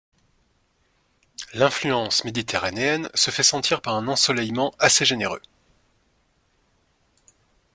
L'influence 1.53 2.23
méditerranéenne 2.23 3.07
se 3.13 3.29
fait 3.29 3.43
sentir 3.43 3.83
par 3.83 3.93
un 3.93 4.07
ensoleillement 4.07 4.73
assez 4.79 5.05
généreux. 5.05 5.43